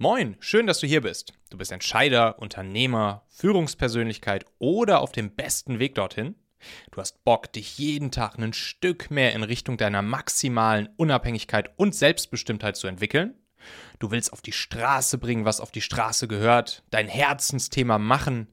Moin, 0.00 0.36
schön, 0.38 0.68
dass 0.68 0.78
du 0.78 0.86
hier 0.86 1.00
bist. 1.00 1.32
Du 1.50 1.58
bist 1.58 1.72
Entscheider, 1.72 2.38
Unternehmer, 2.38 3.24
Führungspersönlichkeit 3.30 4.46
oder 4.60 5.00
auf 5.00 5.10
dem 5.10 5.34
besten 5.34 5.80
Weg 5.80 5.96
dorthin. 5.96 6.36
Du 6.92 7.00
hast 7.00 7.24
Bock, 7.24 7.52
dich 7.52 7.78
jeden 7.78 8.12
Tag 8.12 8.38
ein 8.38 8.52
Stück 8.52 9.10
mehr 9.10 9.32
in 9.32 9.42
Richtung 9.42 9.76
deiner 9.76 10.02
maximalen 10.02 10.88
Unabhängigkeit 10.98 11.76
und 11.76 11.96
Selbstbestimmtheit 11.96 12.76
zu 12.76 12.86
entwickeln. 12.86 13.34
Du 13.98 14.12
willst 14.12 14.32
auf 14.32 14.40
die 14.40 14.52
Straße 14.52 15.18
bringen, 15.18 15.44
was 15.44 15.60
auf 15.60 15.72
die 15.72 15.80
Straße 15.80 16.28
gehört, 16.28 16.84
dein 16.90 17.08
Herzensthema 17.08 17.98
machen. 17.98 18.46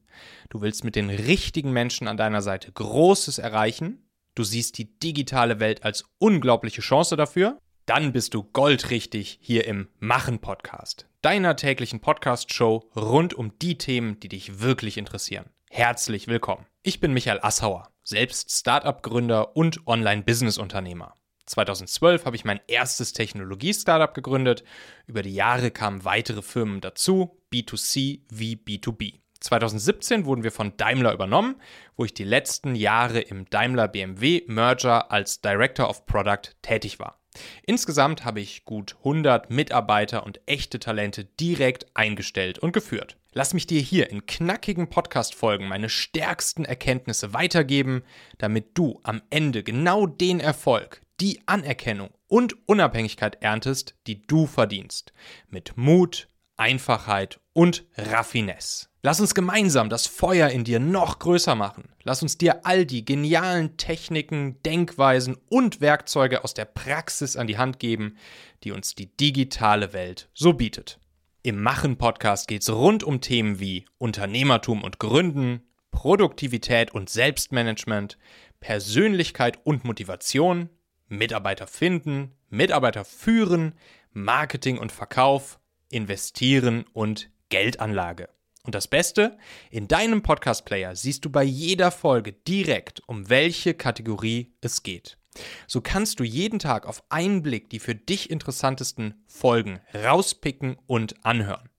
Du 0.49 0.61
willst 0.61 0.83
mit 0.83 0.95
den 0.95 1.11
richtigen 1.11 1.71
Menschen 1.71 2.07
an 2.07 2.17
deiner 2.17 2.41
Seite 2.41 2.71
Großes 2.71 3.37
erreichen. 3.37 4.09
Du 4.33 4.43
siehst 4.43 4.79
die 4.79 4.97
digitale 4.97 5.59
Welt 5.59 5.83
als 5.83 6.05
unglaubliche 6.17 6.81
Chance 6.81 7.15
dafür 7.15 7.61
dann 7.85 8.13
bist 8.13 8.33
du 8.33 8.43
goldrichtig 8.43 9.37
hier 9.41 9.65
im 9.65 9.87
Machen 9.99 10.39
Podcast, 10.39 11.07
deiner 11.21 11.55
täglichen 11.55 11.99
Podcast-Show 11.99 12.89
rund 12.95 13.33
um 13.33 13.57
die 13.59 13.77
Themen, 13.77 14.19
die 14.19 14.29
dich 14.29 14.59
wirklich 14.59 14.97
interessieren. 14.97 15.45
Herzlich 15.69 16.27
willkommen. 16.27 16.65
Ich 16.81 16.99
bin 16.99 17.13
Michael 17.13 17.39
Assauer, 17.41 17.89
selbst 18.03 18.51
Startup-Gründer 18.51 19.55
und 19.55 19.85
Online-Business-Unternehmer. 19.85 21.13
2012 21.45 22.25
habe 22.25 22.35
ich 22.35 22.43
mein 22.43 22.59
erstes 22.67 23.13
Technologie-Startup 23.13 24.15
gegründet. 24.15 24.63
Über 25.05 25.21
die 25.21 25.35
Jahre 25.35 25.69
kamen 25.69 26.03
weitere 26.05 26.41
Firmen 26.41 26.81
dazu, 26.81 27.39
B2C 27.53 28.21
wie 28.29 28.55
B2B. 28.55 29.19
2017 29.41 30.25
wurden 30.25 30.43
wir 30.43 30.51
von 30.51 30.75
Daimler 30.75 31.13
übernommen, 31.13 31.61
wo 31.95 32.05
ich 32.05 32.15
die 32.15 32.23
letzten 32.23 32.73
Jahre 32.73 33.19
im 33.19 33.47
Daimler 33.51 33.87
BMW 33.87 34.41
Merger 34.47 35.11
als 35.11 35.41
Director 35.41 35.87
of 35.87 36.07
Product 36.07 36.55
tätig 36.63 36.97
war. 36.97 37.19
Insgesamt 37.65 38.25
habe 38.25 38.39
ich 38.39 38.65
gut 38.65 38.95
100 38.99 39.49
Mitarbeiter 39.49 40.25
und 40.25 40.39
echte 40.45 40.79
Talente 40.79 41.25
direkt 41.25 41.85
eingestellt 41.95 42.59
und 42.59 42.71
geführt. 42.71 43.17
Lass 43.33 43.53
mich 43.53 43.67
dir 43.67 43.81
hier 43.81 44.09
in 44.09 44.25
knackigen 44.25 44.89
Podcast-Folgen 44.89 45.67
meine 45.67 45.89
stärksten 45.89 46.63
Erkenntnisse 46.63 47.33
weitergeben, 47.33 48.03
damit 48.37 48.77
du 48.77 48.99
am 49.03 49.21
Ende 49.29 49.61
genau 49.63 50.07
den 50.07 50.39
Erfolg, 50.39 51.01
die 51.19 51.41
Anerkennung 51.45 52.11
und 52.27 52.55
Unabhängigkeit 52.67 53.41
erntest, 53.41 53.95
die 54.07 54.25
du 54.25 54.47
verdienst. 54.47 55.13
Mit 55.49 55.75
Mut, 55.75 56.29
Einfachheit 56.57 57.39
und 57.53 57.85
Raffinesse. 57.97 58.87
Lass 59.03 59.19
uns 59.19 59.35
gemeinsam 59.35 59.89
das 59.89 60.07
Feuer 60.07 60.49
in 60.49 60.63
dir 60.63 60.79
noch 60.79 61.19
größer 61.19 61.55
machen. 61.55 61.84
Lass 62.07 62.21
uns 62.21 62.37
dir 62.37 62.67
all 62.67 62.85
die 62.85 63.03
genialen 63.03 63.77
Techniken, 63.77 64.61
Denkweisen 64.61 65.37
und 65.49 65.81
Werkzeuge 65.81 66.43
aus 66.43 66.53
der 66.53 66.65
Praxis 66.65 67.35
an 67.35 67.47
die 67.47 67.57
Hand 67.57 67.79
geben, 67.79 68.17
die 68.63 68.71
uns 68.71 68.93
die 68.93 69.07
digitale 69.17 69.91
Welt 69.91 70.29
so 70.35 70.53
bietet. 70.53 70.99
Im 71.41 71.63
Machen-Podcast 71.63 72.47
geht 72.47 72.61
es 72.61 72.71
rund 72.71 73.03
um 73.03 73.21
Themen 73.21 73.59
wie 73.59 73.85
Unternehmertum 73.97 74.83
und 74.83 74.99
Gründen, 74.99 75.63
Produktivität 75.89 76.93
und 76.93 77.09
Selbstmanagement, 77.09 78.19
Persönlichkeit 78.59 79.57
und 79.63 79.83
Motivation, 79.83 80.69
Mitarbeiter 81.07 81.65
finden, 81.65 82.33
Mitarbeiter 82.49 83.03
führen, 83.03 83.73
Marketing 84.11 84.77
und 84.77 84.91
Verkauf, 84.91 85.59
Investieren 85.89 86.85
und 86.93 87.31
Geldanlage. 87.49 88.29
Und 88.65 88.73
das 88.73 88.87
Beste, 88.87 89.37
in 89.69 89.87
deinem 89.87 90.23
Podcast-Player 90.23 90.95
siehst 90.95 91.23
du 91.23 91.29
bei 91.29 91.43
jeder 91.43 91.91
Folge 91.91 92.33
direkt, 92.33 93.01
um 93.07 93.29
welche 93.29 93.75
Kategorie 93.75 94.55
es 94.59 94.81
geht. 94.81 95.19
So 95.67 95.81
kannst 95.81 96.19
du 96.19 96.23
jeden 96.23 96.59
Tag 96.59 96.87
auf 96.87 97.03
einen 97.09 97.43
Blick 97.43 97.69
die 97.69 97.79
für 97.79 97.93
dich 97.93 98.31
interessantesten 98.31 99.23
Folgen 99.27 99.81
rauspicken 99.93 100.77
und 100.87 101.23
anhören. 101.23 101.69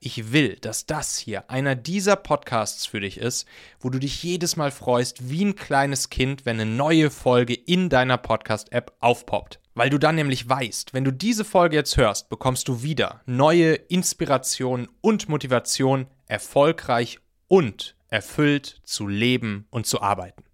Ich 0.00 0.32
will, 0.32 0.56
dass 0.56 0.86
das 0.86 1.16
hier 1.16 1.50
einer 1.50 1.74
dieser 1.74 2.16
Podcasts 2.16 2.84
für 2.84 3.00
dich 3.00 3.18
ist, 3.18 3.46
wo 3.78 3.88
du 3.88 3.98
dich 3.98 4.22
jedes 4.22 4.56
Mal 4.56 4.70
freust 4.70 5.30
wie 5.30 5.44
ein 5.44 5.54
kleines 5.54 6.10
Kind, 6.10 6.44
wenn 6.44 6.60
eine 6.60 6.70
neue 6.70 7.10
Folge 7.10 7.54
in 7.54 7.88
deiner 7.88 8.18
Podcast-App 8.18 8.92
aufpoppt. 9.00 9.60
Weil 9.74 9.90
du 9.90 9.98
dann 9.98 10.14
nämlich 10.14 10.48
weißt, 10.48 10.94
wenn 10.94 11.04
du 11.04 11.12
diese 11.12 11.44
Folge 11.44 11.76
jetzt 11.76 11.96
hörst, 11.96 12.28
bekommst 12.28 12.68
du 12.68 12.82
wieder 12.82 13.22
neue 13.26 13.74
Inspiration 13.74 14.88
und 15.00 15.28
Motivation, 15.28 16.06
erfolgreich 16.26 17.18
und 17.48 17.96
erfüllt 18.08 18.80
zu 18.84 19.08
leben 19.08 19.66
und 19.70 19.86
zu 19.86 20.00
arbeiten. 20.00 20.44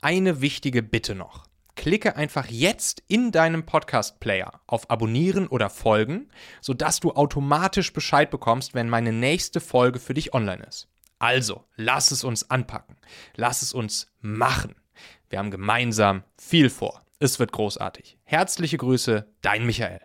Eine 0.00 0.40
wichtige 0.40 0.82
Bitte 0.82 1.16
noch. 1.16 1.46
Klicke 1.74 2.14
einfach 2.14 2.46
jetzt 2.46 3.02
in 3.08 3.32
deinem 3.32 3.66
Podcast-Player 3.66 4.60
auf 4.68 4.88
Abonnieren 4.88 5.48
oder 5.48 5.68
Folgen, 5.68 6.28
sodass 6.60 7.00
du 7.00 7.12
automatisch 7.12 7.92
Bescheid 7.92 8.30
bekommst, 8.30 8.74
wenn 8.74 8.88
meine 8.88 9.12
nächste 9.12 9.60
Folge 9.60 9.98
für 9.98 10.14
dich 10.14 10.32
online 10.32 10.64
ist. 10.64 10.88
Also, 11.18 11.64
lass 11.74 12.12
es 12.12 12.22
uns 12.22 12.50
anpacken. 12.50 12.96
Lass 13.34 13.62
es 13.62 13.72
uns 13.72 14.06
machen. 14.20 14.76
Wir 15.28 15.40
haben 15.40 15.50
gemeinsam 15.50 16.22
viel 16.38 16.70
vor. 16.70 17.03
Es 17.24 17.38
wird 17.38 17.52
großartig. 17.52 18.18
Herzliche 18.24 18.76
Grüße, 18.76 19.26
dein 19.40 19.64
Michael. 19.64 20.02